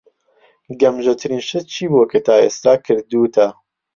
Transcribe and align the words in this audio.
گەمژەترین 0.79 1.41
شت 1.47 1.65
چی 1.73 1.85
بووە 1.91 2.05
کە 2.11 2.19
تا 2.25 2.35
ئێستا 2.43 2.73
کردووتە؟ 2.85 3.47